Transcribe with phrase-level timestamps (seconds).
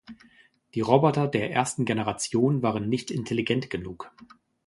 [0.73, 4.09] Die Roboter der ersten Generation waren nicht intelligent genug.